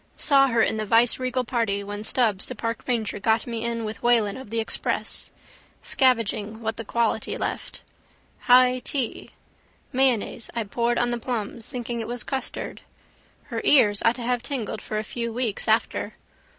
[0.17, 4.01] Saw her in the viceregal party when Stubbs the park ranger got me in with
[4.01, 5.29] Whelan of the Express.
[5.83, 7.83] Scavenging what the quality left.
[8.39, 9.29] High tea.
[9.93, 12.81] Mayonnaise I poured on the plums thinking it was custard.
[13.53, 16.15] Her ears ought to have tingled for a few weeks after.